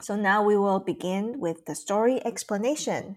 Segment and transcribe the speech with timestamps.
[0.00, 3.16] So now we will begin with the story explanation.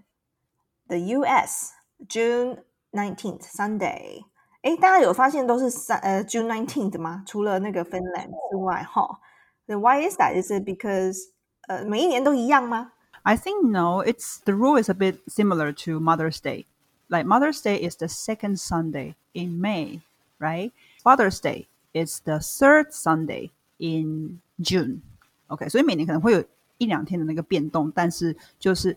[0.87, 1.73] The U.S.
[2.07, 2.59] June
[2.93, 4.23] nineteenth Sunday.
[4.61, 7.23] 诶，大家有发现都是三呃 June nineteenth 吗？
[7.25, 9.19] 除了那个 Finland 之外，哈。
[9.67, 10.41] Then why is that?
[10.41, 11.29] Is it because
[11.67, 12.93] 呃每一年都一样吗？
[13.23, 16.65] I think no, it's the rule is a bit similar to Mother's Day.
[17.09, 20.01] Like Mother's Day is the second Sunday in May,
[20.39, 20.71] right?
[21.03, 25.01] Father's Day is the third Sunday in June.
[25.47, 26.43] OK，所以每年可能会有
[26.82, 28.96] 一两天的那个变动，但是就是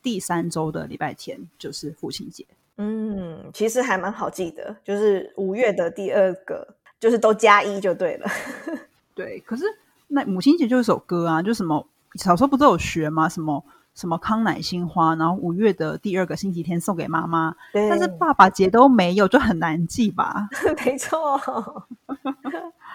[0.00, 2.46] 第三周的礼拜天就是父亲节。
[2.76, 6.66] 嗯，其实还蛮好记的，就是五月的第二个，
[7.00, 8.30] 就是都加一就对了。
[9.14, 9.64] 对，可是
[10.06, 13.28] 那母亲节就有一首歌啊，就什么小时候不都有学吗？
[13.28, 20.48] 什么什么康乃馨花，然后五月的第二个星期天送给妈妈，对但是爸爸节都没有，就很难记吧？
[20.84, 21.40] 没错。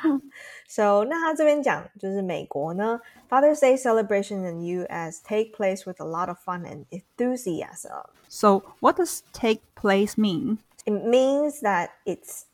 [0.69, 5.21] so 那他这边讲就是美国呢，Father's Day celebration in U.S.
[5.23, 8.05] take place with a lot of fun and enthusiasm.
[8.29, 10.59] So what does take place mean?
[10.85, 12.45] It means that it's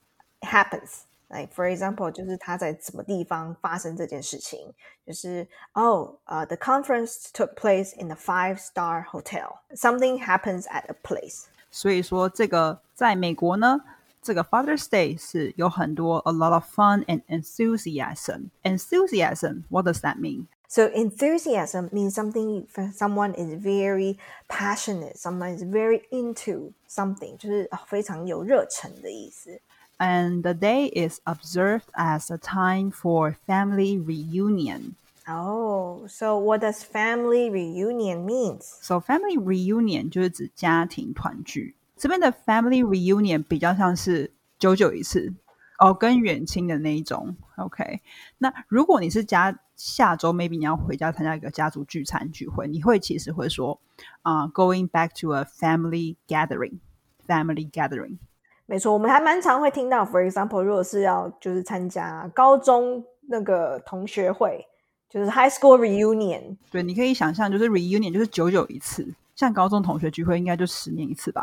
[0.40, 1.04] it happens.
[1.28, 4.74] Like for example，就是他在什么地方发生这件事情，
[5.06, 9.58] 就是哦，呃、t h e conference took place in a five-star hotel.
[9.74, 11.44] Something happens at a place.
[11.70, 13.80] 所以说这个在美国呢，
[14.24, 18.50] 这个 Father's Day 是有很多 a lot of fun and enthusiasm.
[18.62, 20.46] Enthusiasm, what does that mean?
[20.68, 29.60] So enthusiasm means something someone is very passionate, someone is very into something，就是哦非常有热忱的意思。
[29.98, 34.94] And the day is observed as a time for family reunion.
[35.26, 38.62] Oh, so what does family reunion means?
[38.80, 41.74] So family reunion 就是指家庭团聚。
[41.95, 45.33] 这边的 family reunion 比较像是久久一次
[45.79, 47.35] 哦，跟远亲的那一种。
[47.57, 48.01] OK，
[48.37, 53.79] 那如果你是家下周 maybe 你要回家参加一个家族聚餐聚会，你会其实会说
[54.21, 58.17] 啊、g o i n g back to a family gathering，family gathering。
[58.65, 64.65] 没错，我们还蛮常会听到，for example，如果是要就是参加高中那个同学会，
[65.09, 71.42] 就是 high school reunion，对，你可以想象，就是 reunion 就是久久一次，像高中同学聚会应该就十年一次吧。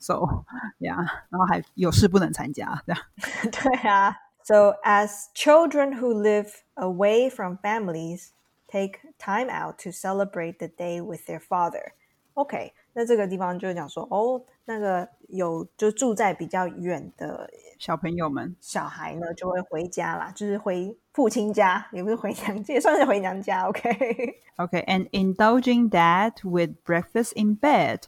[0.00, 0.44] So
[0.78, 3.02] yeah，然后还有事不能参加，这样。
[3.50, 4.16] 对啊。
[4.42, 8.32] So as children who live away from families
[8.68, 11.92] take time out to celebrate the day with their father.
[12.34, 23.66] OK， 那这个地方就是讲说，哦，那个有就住在比较远的小朋友们，小孩呢，就会回家啦，就是回父亲家，也不是回娘家，也算是回娘家。
[23.68, 28.02] OK， Okay, and indulging that with breakfast in bed.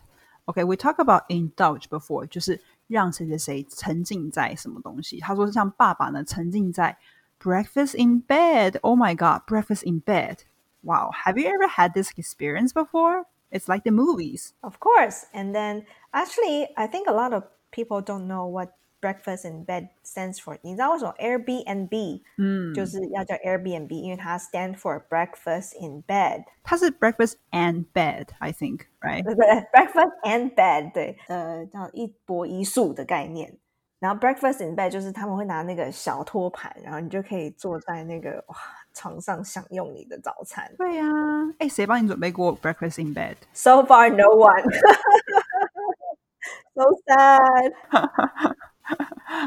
[0.45, 5.19] Okay, we talk about indulge before，就是让谁谁谁沉浸在什么东西。
[5.19, 6.97] 他说像爸爸呢，沉浸在
[7.43, 8.79] breakfast in bed.
[8.83, 10.39] Oh my god, breakfast in bed.
[10.83, 13.25] Wow, have you ever had this experience before?
[13.51, 14.55] It's like the movies.
[14.63, 15.27] Of course.
[15.33, 19.91] And then actually, I think a lot of people don't know what breakfast in bed
[20.03, 20.59] stands for.
[20.63, 29.23] 你知道为什么 Airbnb 嗯，就是要叫 Airbnb，因为它 stand for breakfast in bed，它是 breakfast and bed, I think, right?
[29.23, 29.49] 对不对？
[29.73, 33.57] breakfast and bed，对，呃，叫一博一宿的概念。
[34.02, 38.56] 然后 breakfast in bed 就是他们会拿那个小托盘，然后你就可以坐在那个哇
[38.96, 40.74] 床上享用你的早餐。
[40.76, 41.06] 对呀、
[41.60, 44.64] 哎，谁帮你准备过 breakfast in bed？So far, no one.
[46.74, 47.74] so sad.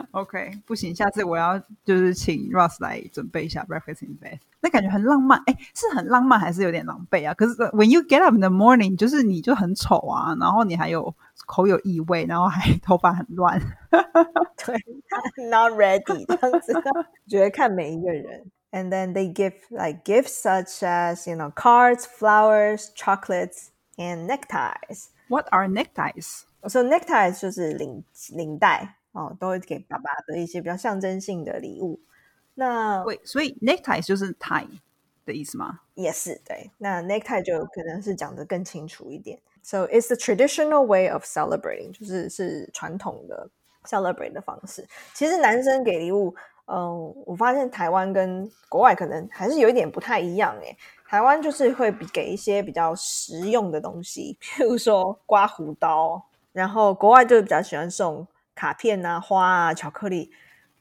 [0.12, 7.34] OK，不行，下次我要就是请 Ross 来准备一下 breakfast in bed，那感觉很浪漫，哎，是很浪漫还是有点狼狈啊？
[7.34, 11.14] 可是 when you get up in the morning，就是你就很丑啊，然后你还有
[11.46, 13.60] 口有异味，然后还头发很乱。
[14.66, 14.76] 对，
[15.50, 16.74] not ready 这样子，
[17.28, 18.52] 觉得看每一个人。
[18.72, 25.08] And then they give like gifts such as you know cards, flowers, chocolates, and neckties.
[25.28, 26.44] What are neckties？
[26.68, 31.99] So neckties 就是领领带 哦，都会给爸爸的一些比较象征性的礼物。
[32.55, 34.69] 那对，所以 neckties 就是 tie
[35.25, 35.81] 的意思吗？
[35.95, 39.41] 也是对，那 necktie 就可能是讲的更清楚一点。
[39.63, 43.49] So it's the traditional way of celebrating，就是是传统的
[43.85, 44.87] celebrate 的方式。
[45.15, 46.35] 其实男生给礼物，
[46.67, 50.77] 嗯、我发现台湾跟国外可能还是有一点不太一样诶。
[51.09, 56.21] 台湾就是会比给一些比较实用的东西，譬如说刮胡刀，
[56.53, 60.31] 然后国外就比较喜欢送卡片啊、花啊、巧克力。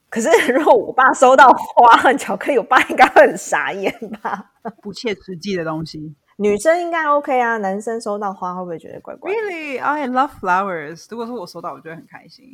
[0.09, 3.91] 可是 如果我爸收到花和巧克力，我爸应该会很傻眼
[4.21, 4.51] 吧？
[4.81, 6.15] 不切实际的东西。
[6.37, 11.05] 女生应该 OK 啊，男生收到花会不会觉得怪怪的？Really, I love flowers.
[11.09, 12.53] 如果说我收到，我就会很开心。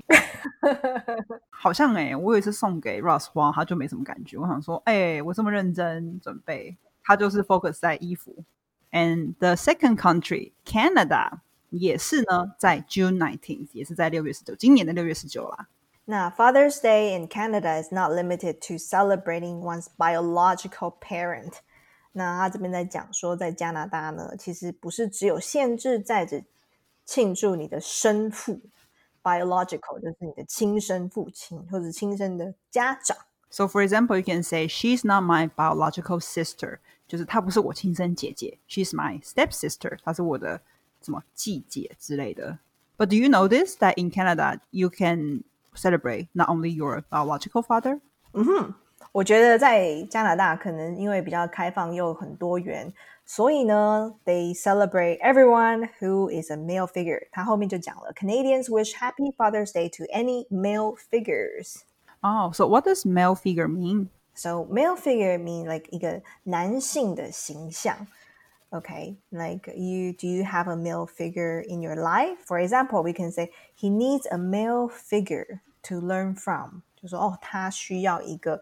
[1.50, 4.38] 好像哎、我有一次送给 Ross 花，他就没什么感觉。
[4.38, 8.44] 我想说，哎、我这么认真准备，他就是 focus 在衣服。
[8.92, 11.39] And the second country, Canada,
[11.70, 15.69] 也是呢，在 June nineteenth，也是在六月十九，今年的六月十九啦。
[16.06, 21.55] 那 Father's Day in Canada is not limited to celebrating one's biological parent。
[22.12, 26.44] 那他这边在讲说，在加拿大呢，其实不是只有限制在着
[27.05, 28.61] 庆祝你的生父
[29.22, 33.16] （biological） 就是你的亲生父亲或者亲生的家长。
[33.50, 36.78] So for example, you can say she's not my biological sister，
[37.08, 38.58] 就是她不是我亲生姐姐。
[38.69, 40.61] She's my stepsister，她是我的
[41.02, 42.58] 什么继姐之类的。
[42.96, 45.43] But do you know this that in Canada you can
[45.75, 48.00] celebrate not only your biological father?
[48.32, 48.75] 嗯哼，
[49.12, 52.93] 我觉得在加拿大可能因为比较开放又很多元，
[53.26, 57.26] 所以呢，they celebrate everyone who is a male figure。
[57.32, 64.08] 他后面就讲了，Canadians wish Happy Father's Day to any male figures。Oh, so what does male figure mean?
[64.34, 68.06] So male figure mean like 一个男性的形象。
[68.70, 72.38] Okay, like you, do you have a male figure in your life?
[72.44, 76.82] For example, we can say he needs a male figure to learn from.
[76.96, 78.61] 就说哦，他需要一个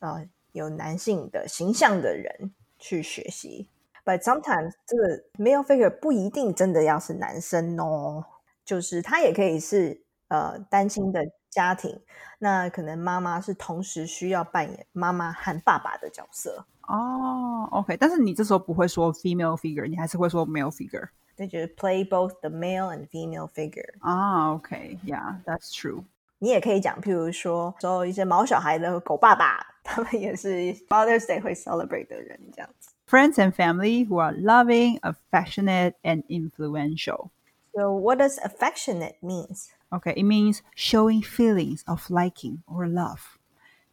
[0.00, 3.68] 呃有男性的形象的人去学习。
[4.04, 8.24] But sometimes 这个 male figure 不一定真的要是男生哦，
[8.64, 12.00] 就是他也可以是呃单亲的家庭，
[12.40, 16.66] 那可能妈妈是同时需要扮演妈妈和爸爸的角色。
[16.88, 21.08] 哦 ，OK，但是你这时候不会说 female figure，你还是会说 male figure。
[21.36, 23.92] 那就是 play both the male and female figure。
[24.00, 26.04] 啊，OK，Yeah，that's true。
[26.38, 30.48] 你也可以讲，譬如说，说一些毛小孩的狗爸爸，他们也是
[30.88, 32.90] Father's Day 会 celebrate 的人，这样子。
[33.08, 37.30] Friends and family who are loving, affectionate, and influential.
[37.74, 39.68] So, what does affectionate means?
[39.90, 43.20] Okay, it means showing feelings of liking or love.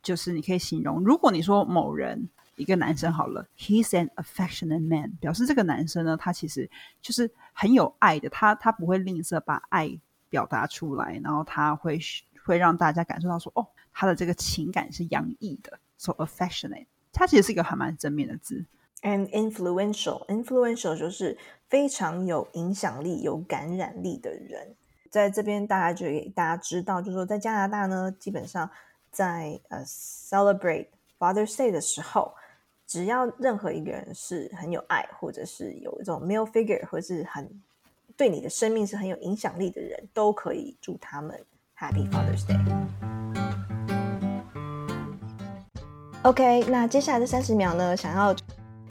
[0.02, 6.71] 就是你可以形容，如果你说某人 一个男生好了，He's an affectionate man，表示这个男生呢，他其实
[7.03, 9.99] 就是很有爱的，他他不会吝啬把爱
[10.29, 11.99] 表达出来，然后他会
[12.45, 18.65] 会让大家感受到说，哦，他的这个情感是洋溢的，so affectionate，他其实是一个还蛮正面的字。
[19.03, 21.37] An influential，influential 就是
[21.69, 24.77] 非常有影响力、有感染力的人。
[25.11, 28.71] 在这边，大家就给大家知道，就是说在加拿大呢，基本上
[29.11, 30.87] 在呃 celebrate
[31.19, 32.33] Father's Day 的时候。
[32.95, 37.51] 只要任何一个人是很有爱，或者是有一种 male figure，或是很
[38.17, 41.37] 对你的生命是很有影响力的人，都可以祝他们
[41.77, 42.57] Happy Father's Day。
[46.23, 48.33] OK，那接下来的三十秒呢，想要。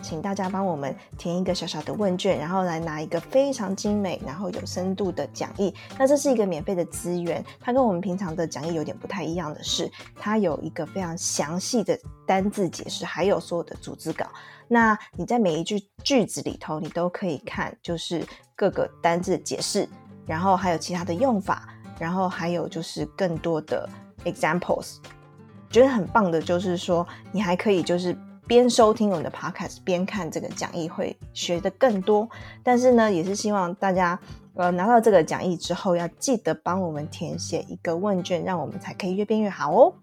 [0.04, 5.74] 请大家帮我们填一个小小的问卷，然后来拿一个非常精美、然后有深度的讲义。
[5.98, 11.98] 那这是一个免费的资源，它跟我们平常的讲义有点不太一样的是，它有一个非常详细的
[12.28, 14.28] 单字解释，还有所有的组织稿。
[14.68, 18.24] 那你在每一句句子里头，你都可以看，就是
[18.56, 19.88] 各个单字解释，
[20.28, 21.68] 然后还有其他的用法，
[21.98, 23.90] 然后还有就是更多的
[24.26, 24.98] examples。
[25.70, 28.14] 觉得很棒的就是说，你还可以就是。
[28.46, 32.30] 边收听我们的 podcast 边看这个讲义会学的更多，
[32.62, 34.20] 但是呢，也是希望大家
[34.56, 39.96] 呃拿到这个讲义之后，要记得帮我们填写一个问卷，让我们才可以越变越好哦。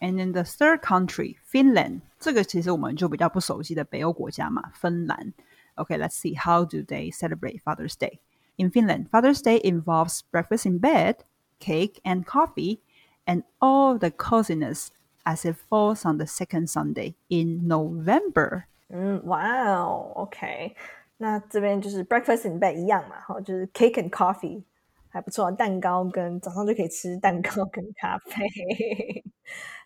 [0.00, 5.34] And in the third country, Finland，这个其实我们就比较不熟悉的北欧国家嘛，芬兰。
[5.76, 8.20] Okay, let's see how do they celebrate Father's Day.
[8.56, 11.16] In Finland, Father's Day involves breakfast in bed
[11.59, 12.79] cake and coffee,
[13.25, 14.89] and all the coziness
[15.23, 18.65] as it falls on the second Sunday in November.
[18.89, 20.75] 嗯，哇哦，OK，
[21.17, 24.63] 那这边就是 breakfast in bed 一样嘛，哈，就是 cake and coffee，
[25.09, 29.23] 还不错，蛋糕跟早上就可以吃蛋糕跟咖啡。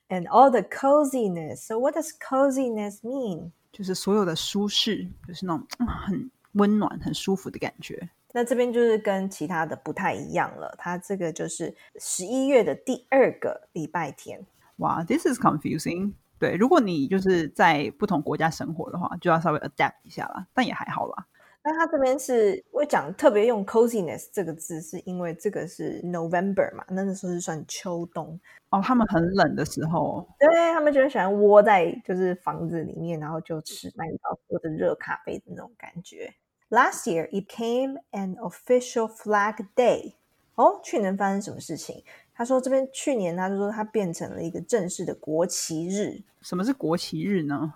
[0.10, 1.58] And all the coziness.
[1.58, 3.52] So what does coziness mean?
[3.72, 8.10] 就是所有的舒适，就是那种很温暖、很舒服的感觉。
[8.37, 14.45] 那这边就是跟其他的不太一样了，它这个就是十一月的第二个礼拜天。
[14.79, 16.15] 哇，this is confusing。
[16.41, 21.27] 对，如果你就是在不同国家生活的话，就要稍微 adapt 一下啦，但也还好啦。
[21.63, 28.39] 那他这边是我讲特别用 coziness 这个字，是因为这个是 November 嘛，那个时候是算秋冬
[28.71, 36.35] 哦，他们很冷的时候，对他们就喜欢窝在就是房子里面，然后就吃蛋糕、喝着热咖啡的那种感觉。
[36.74, 40.14] Last year, it became an official flag day.
[40.56, 42.04] 哦，去年发生什么事情？
[42.34, 46.22] 他说这边去年他就说它变成了一个正式的国旗日。
[46.42, 47.74] 什么是国旗日呢？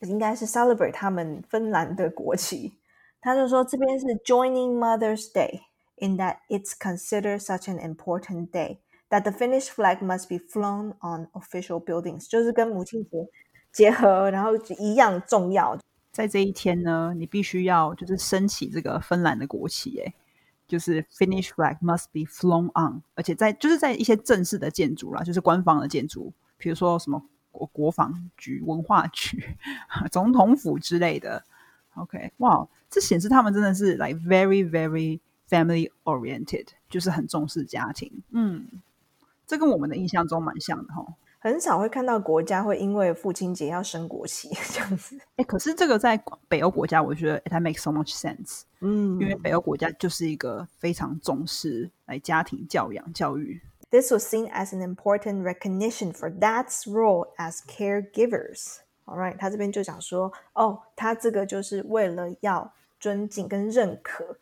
[0.00, 2.74] 应该是 celebrate 他们芬兰的国旗。
[3.20, 5.62] 他就说这边是 Joining Mother's Day
[5.96, 10.94] in that it's considered such an important day that the Finnish flag must be flown
[11.00, 13.26] on official buildings，就是跟母亲节
[13.72, 15.78] 结合，然后一样重要。
[16.11, 20.13] 在这一天呢，你必须要就是升起这个芬兰的国旗，哎，
[20.67, 29.55] 就是 Finnish flag must be flown on，而且在就是在一些正式的建筑啦，就是官方的建筑，比如说什么国国防局、文化局、
[30.11, 31.43] 总统府之类的。
[31.95, 38.21] OK，哇，这显示他们真的是 like very very family oriented，就是很重视家庭。
[38.31, 38.65] 嗯，
[39.45, 41.05] 这跟我们的印象中蛮像的哈。
[41.40, 45.16] 很少会看到国家会因为父亲节要升国旗这样子。
[45.36, 48.62] 哎，可是这个在北欧国家，我觉得 it makes so much sense。
[48.80, 53.60] 嗯，因为北欧国家就是一个非常重视来家庭教养教育。
[53.90, 58.78] This was seen as an important recognition for dad's role as caregivers.
[59.04, 64.36] All right，他这边就讲说，哦，他这个就是为了要尊敬跟认可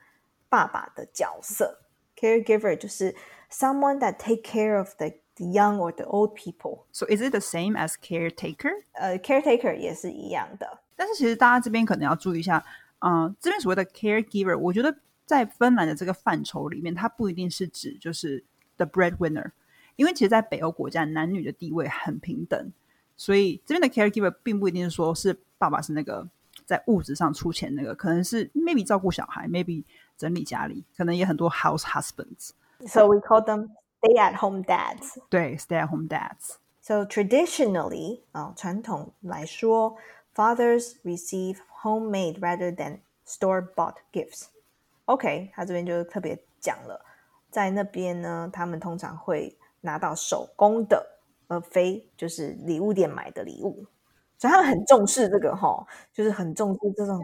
[0.48, 1.80] 爸爸的角色。
[2.16, 3.14] Caregiver 就是
[3.50, 6.84] someone that take care of the the young or the old people.
[6.92, 8.72] So is it the same as caretaker?
[8.92, 10.78] 呃，caretaker 也是一样的。
[10.96, 12.64] 但是其实大家这边可能要注意一下，
[13.00, 18.44] 嗯、呃，这边所谓的 caregiver，我觉得在芬兰的这个范畴里面，它不一定是指就是
[18.76, 19.50] the breadwinner，
[19.96, 22.72] 因为其实，在北欧国家，男女的地位很平等，
[23.16, 26.28] 所以这边的 caregiver 并不一定是说是爸爸是那个
[26.64, 29.82] 在物质上出钱那个，可能是 maybe 照顾小孩，maybe
[30.16, 32.50] 整理家里，可能也很多 house husbands。
[32.86, 35.18] So we call them stay-at-home dads.
[35.28, 36.56] 对，stay-at-home dads。
[36.80, 39.96] So traditionally, 啊、传统来说，
[40.34, 44.48] fathers receive homemade rather than store-bought gifts.
[45.06, 47.04] OK，他这边就特别讲了，
[47.50, 53.86] 在那边呢，他们通常会拿到手工的，而非就是礼物店买的礼物。
[54.36, 57.18] 所以他们很重视这个哈，就是很重视这种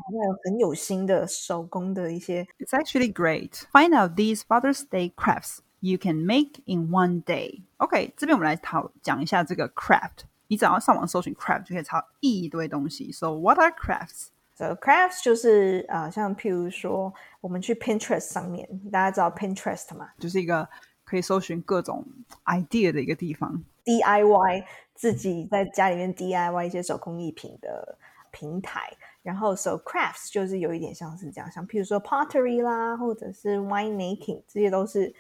[0.45, 3.65] 很有心的手工的一些 It's actually great.
[3.73, 7.62] Find out these Father's Day crafts you can make in one day.
[7.78, 10.26] OK，这边我们来讨讲一下这个 craft。
[10.48, 13.12] 你只要上网搜寻 craft 就可以查到一堆东西。
[13.12, 14.28] So what are crafts?
[14.56, 20.68] So crafts 就是呃，像譬如说，我们去 Pinterest 上面，大家知道 Pinterest 嘛就是一个
[21.04, 22.06] 可以搜寻各种
[22.46, 23.64] idea 的一个地方。
[23.84, 24.64] ？DIY
[24.94, 27.98] 自己在家里面 DIY 一些手工艺品的
[28.32, 28.92] 平台。
[29.22, 35.12] 然后，so crafts 就是有一点像是这样，像譬如说 pottery 啦，或者是 wine making，这些都是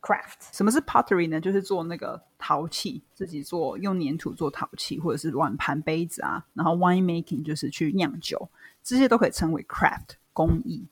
[0.00, 0.48] craft。
[0.52, 1.40] 什么是 pottery 呢？
[1.40, 6.44] 就是做那个陶器，自己做用粘土做陶器，或者是碗盘杯子啊。
[6.54, 8.48] 然后 wine making 就是去酿酒，
[8.82, 10.86] 这些都可以称为 craft 工艺。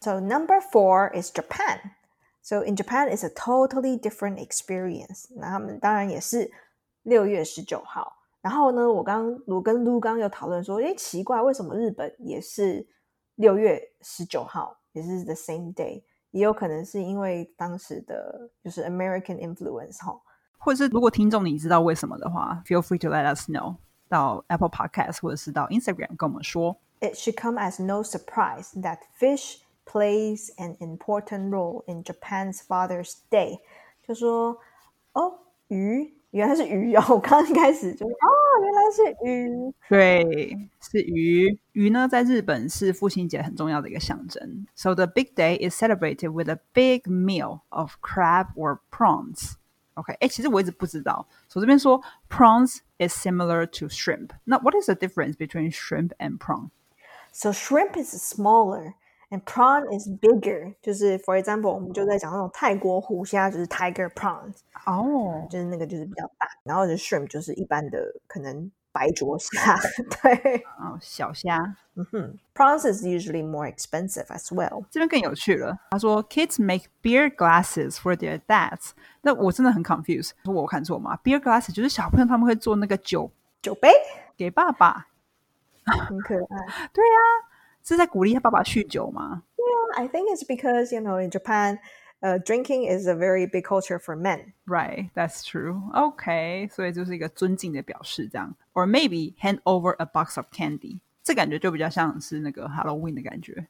[0.00, 1.92] So number four is Japan.
[2.42, 5.26] So in Japan, it's a totally different experience.
[5.34, 6.52] 那他们当然也是
[7.02, 8.18] 六月十九号。
[8.40, 12.86] 然后呢，我刚我跟卢刚有讨论说，诶，奇怪，为什么日本也是
[13.34, 16.02] 六月十九号，也是 the same day？
[16.35, 20.19] 也有可能是因为当时的就是 American influence 哈。
[20.57, 23.75] 或者是如果听众你知道为什么的话，feel free to let us know
[24.07, 26.77] 到 Apple Podcast 或者是到 Instagram 跟我们说。
[26.99, 33.15] It should come as no surprise that fish plays an important role in Japan's Father's
[33.31, 33.59] Day。
[34.07, 34.57] 就说
[35.13, 37.03] 哦，鱼 原来是鱼哦！
[37.09, 38.27] 我刚刚开始就哦，
[38.61, 39.73] 原来是鱼。
[39.89, 41.59] 对，是鱼。
[41.73, 44.65] 鱼呢，在日本是父亲节很重要的一个象征。
[44.75, 49.55] So the big day is celebrated with a big meal of crab or prawns.
[49.95, 51.27] OK，哎，其实我一直不知道。
[51.49, 54.29] 所以这边说 prawns is similar to shrimp.
[54.45, 56.69] 那 what is the difference between shrimp and prawn?
[57.33, 58.93] So shrimp is smaller
[59.30, 60.74] And prawn is bigger。
[60.82, 69.76] 就是 for example，我们就在讲那种泰国虎虾，就是 tiger prawns，哦，就是那个就是比较大，然后的 shrimp 就是一般的可能白灼虾。
[70.22, 71.76] 对，哦，小虾。
[71.98, 74.84] 嗯哼，prawns is usually more expensive as well。
[74.90, 78.90] 这边更有趣了，他说 kids make beer glasses for their dads。
[79.22, 83.30] 那我真的很 confused，说我看错吗？beer glasses 就是小朋友他们会做那个酒
[83.62, 83.88] 酒杯
[84.36, 85.06] 给爸爸，
[86.06, 86.88] 很可爱。
[86.92, 87.20] 对啊，
[87.85, 89.43] 是在鼓励他爸爸酗酒吗？
[89.97, 91.77] I think it's because you know in Japan,
[92.21, 94.53] uh, drinking is a very big culture for men.
[94.65, 95.81] Right, that's true.
[95.93, 98.55] OK，所以就是一个尊敬的表示，这样。
[98.73, 103.67] Or maybe hand over a box of candy，这感觉就比较像是那个 Halloween 的感觉，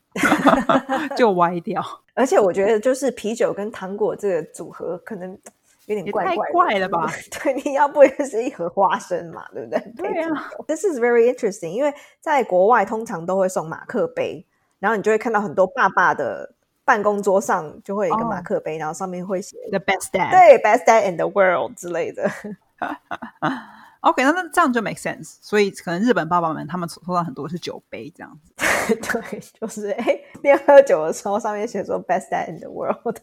[1.17, 5.35] 就歪掉，而且我觉得就是啤酒跟糖果这个组合可能
[5.86, 7.10] 有点怪怪的怪了吧？
[7.42, 9.80] 对，你要不就是一盒花生嘛，对不对？
[9.96, 10.50] 对啊。
[10.66, 14.46] This is very interesting，因为在国外通常都会送马克杯，
[14.78, 20.30] 然后你就会看到很多爸爸的办公桌上就会有一个哦马克杯，然后上面会写 The best dad。
[20.30, 22.30] 对 best dad in the world 之类的。
[24.00, 25.38] OK，那那这样就 make sense。
[25.40, 28.94] 所以可能日本爸爸们他们收到很多是酒杯这样子。
[28.94, 33.18] 对，就是哎，边喝酒的时候上面写说 best dad in the world。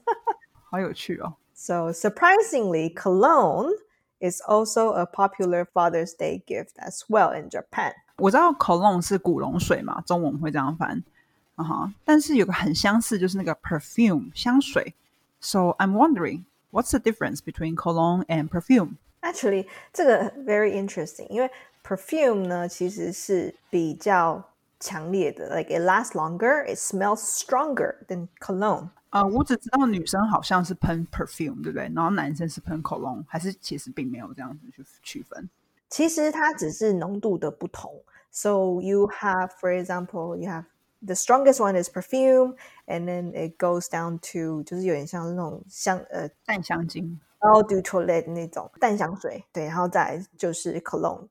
[0.69, 1.35] 好有趣哦。
[1.54, 3.72] So surprisingly, cologne
[4.20, 7.94] is also a popular Father's Day gift as well in Japan.
[8.18, 11.02] 我知道 cologne 是古龙水嘛，中文会这样翻，
[11.56, 11.92] 啊哈。
[12.04, 14.94] 但是有个很相似，就是那个 perfume 香水。
[15.40, 18.96] So I'm wondering, what's the difference between cologne and perfume?
[19.20, 21.50] Actually，这个 very interesting，因为
[21.84, 24.42] perfume 呢其实是比较
[24.80, 28.88] 强烈的，like it lasts longer, it smells stronger than cologne。
[29.13, 31.83] 啊，我只知道女生好像是喷 perfume，对不对？
[31.93, 35.47] 然后男生是喷 cologne，还是其实并没有这样子去区分？
[35.87, 37.93] 其实它只是浓度的不同。
[38.31, 40.65] So you have, for example, you have
[41.05, 42.55] the strongest one is perfume,
[42.87, 51.27] and then it goes down to 就是有点像那种香呃淡香精，然后 do toilet 那种淡香水，对，然后再就是 cologne。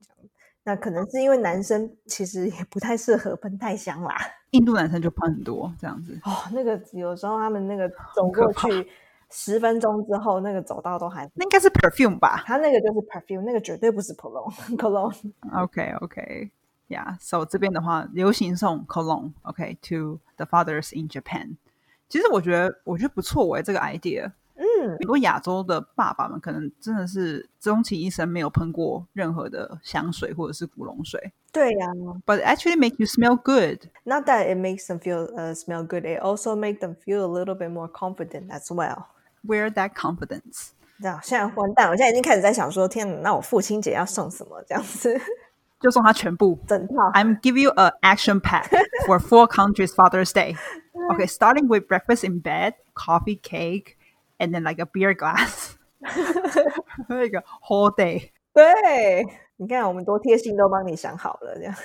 [0.64, 4.16] 那可能是因为男生其实也不太适合喷太香啦。
[4.52, 8.87] 印度男生就喷很多这样子哦，那个有时候他们那个走过去
[9.31, 12.42] 十分钟之后，那个走道都还那应该是 perfume 吧？
[12.47, 14.52] 他那个就是 perfume，那个绝对不是 cologne。
[14.76, 15.33] cologne。
[15.52, 21.57] OK OK，Yeah，So 这边的话，流行送 cologne，OK，to the fathers in Japan。
[22.11, 24.31] 其实我觉得我觉得不错哎，这个 idea。
[24.83, 31.33] 嗯，很多亚洲的爸爸们可能真的是终其一生没有喷过任何的香水或者是古龙水。
[31.53, 31.87] 对呀
[32.27, 33.91] ，But actually make you smell good.
[34.05, 37.29] Not that it makes them feel uh smell good, it also make them feel a
[37.29, 39.05] little bit more confident as well.
[39.47, 40.71] Where that confidence?
[41.01, 44.62] 这样现在完蛋，我现在已经开始在想说，天哪，那我父亲节要送什么？
[44.67, 45.21] 这样子
[45.81, 46.95] 就送他全部整套。
[47.12, 48.69] I'm give you a action pack
[49.07, 50.57] for four countries Father's Day.
[51.11, 53.97] Okay, starting with breakfast in bed, coffee, cake
[54.42, 55.74] and then like a beer glass，
[57.08, 58.32] 那个 whole day。
[58.54, 59.24] 对，
[59.58, 61.75] 你看我们多贴心，都帮你想好了这样。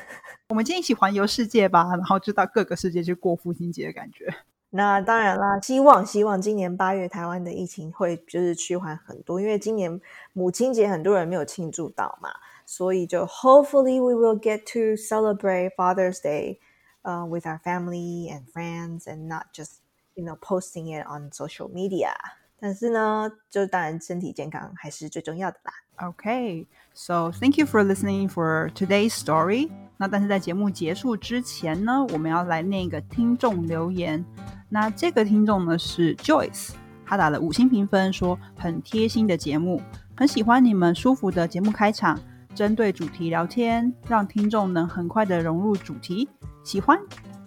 [0.48, 4.34] 我们今天一起环游世界吧，然后就到各个世界去过父亲节的感觉。
[4.70, 10.00] 那当然啦，希望希望今年八月台湾的疫情会就是趋缓很多，因为今年
[10.32, 12.30] 母亲节很多人没有庆祝到嘛，
[12.64, 16.58] 所以就 hopefully we will get to celebrate Father's Day,
[17.02, 19.80] uh, with our family and friends, and not just
[20.14, 22.14] you know posting it on social media.
[22.59, 25.73] 但是呢，就当然身体健康还是最重要的啦。
[25.99, 29.69] Okay, so thank you for listening for today's story.
[29.97, 34.23] 那但是在节目结束之前呢，我们要来念一个听众留言。
[34.69, 36.71] 那这个听众呢是 Joyce，
[37.05, 39.81] 他打了五星评分，说很贴心的节目，
[40.15, 42.19] 很喜欢你们舒服的节目开场，
[42.53, 46.29] 针对主题聊天，让听众能很快的融入主题。
[46.63, 46.99] 喜欢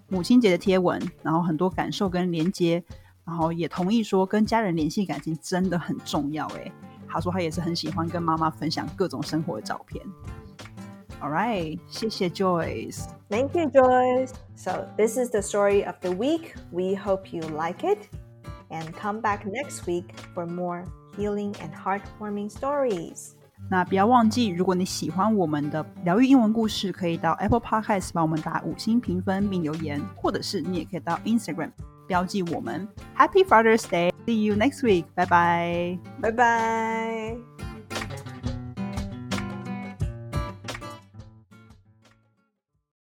[0.09, 2.83] 母亲节的贴文，然后很多感受跟连接。
[3.31, 6.49] 然后也同意说，跟家人联系感情真的很重要。
[6.49, 6.73] 哎，
[7.09, 10.05] 他说他也是很喜欢跟妈妈分享各种生活的照片。
[11.21, 13.05] All right，谢谢 Joyce。
[13.29, 14.33] Thank you, Joyce.
[14.57, 16.55] So this is the story of the week.
[16.73, 18.09] We hope you like it,
[18.69, 23.35] and come back next week for more healing and heartwarming stories.
[23.71, 31.71] 那不要忘记，如果你喜欢我们的疗愈英文故事，可以到 Apple Podcast 帮我们打五星评分并留言，或者是你也可以到 Instagram。
[32.10, 32.88] 标记我们。
[33.18, 34.12] Happy Father's Day!
[34.26, 35.06] See you next week.
[35.14, 35.98] 拜拜。
[36.22, 37.49] 拜拜。